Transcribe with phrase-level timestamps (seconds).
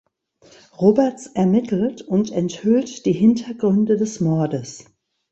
[0.79, 4.85] Roberts ermittelt und enthüllt die Hintergründe des Mordes.